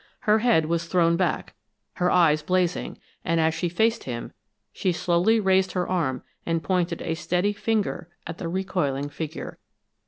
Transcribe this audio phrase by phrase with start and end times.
[0.21, 1.53] Her head was thrown back,
[1.97, 4.33] her eyes blazing; and as she faced him,
[4.73, 9.59] she slowly raised her arm and pointed a steady finger at the recoiling figure.